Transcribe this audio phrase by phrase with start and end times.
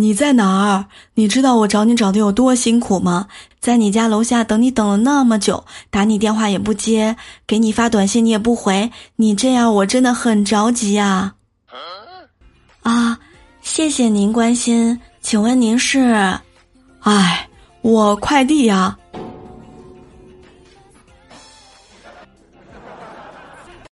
[0.00, 0.86] 你在哪儿？
[1.14, 3.26] 你知道我找你找的有多辛苦吗？
[3.60, 7.16] 在你家楼下等你等了那么久，打你电话也不接，
[7.46, 8.90] 给你发短信你也不回。
[9.16, 11.34] 你这样我真的很着急呀！
[12.82, 13.18] 啊，
[13.60, 16.38] 谢谢您关心，请问您是……
[17.00, 17.48] 哎，
[17.82, 18.96] 我快递呀。